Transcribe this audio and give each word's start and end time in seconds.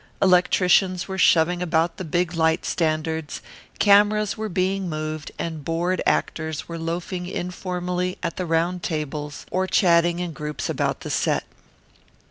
Electricians 0.19 1.07
were 1.07 1.19
shoving 1.19 1.61
about 1.61 1.97
the 1.97 2.03
big 2.03 2.33
light 2.33 2.65
standards, 2.65 3.39
cameras 3.77 4.35
were 4.35 4.49
being 4.49 4.89
moved, 4.89 5.31
and 5.37 5.63
bored 5.63 6.01
actors 6.07 6.67
were 6.67 6.79
loafing 6.79 7.27
informally 7.27 8.17
at 8.23 8.35
the 8.35 8.47
round 8.47 8.81
tables 8.81 9.45
or 9.51 9.67
chatting 9.67 10.17
in 10.17 10.33
groups 10.33 10.69
about 10.71 11.01
the 11.01 11.11
set. 11.11 11.43